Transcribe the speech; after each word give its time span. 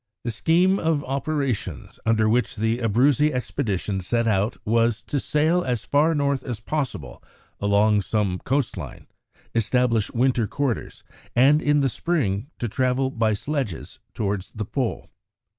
The 0.23 0.31
scheme 0.31 0.79
of 0.79 1.03
operations 1.03 1.99
under 2.07 2.27
which 2.27 2.55
the 2.55 2.79
Abruzzi 2.79 3.31
expedition 3.31 3.99
set 3.99 4.27
out 4.27 4.57
was 4.65 5.03
to 5.03 5.19
sail 5.19 5.63
as 5.63 5.85
far 5.85 6.15
north 6.15 6.43
as 6.43 6.59
possible 6.59 7.21
along 7.59 8.01
some 8.01 8.39
coast 8.39 8.77
line, 8.77 9.05
establish 9.53 10.09
winter 10.09 10.47
quarters, 10.47 11.03
and, 11.35 11.61
in 11.61 11.81
the 11.81 11.87
spring, 11.89 12.47
to 12.57 12.67
travel 12.67 13.11
by 13.11 13.33
sledges 13.33 13.99
towards 14.15 14.53
the 14.53 14.65
Pole. 14.65 15.11